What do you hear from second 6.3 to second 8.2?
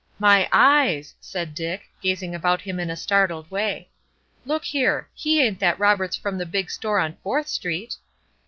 the big store on Fourth Street?"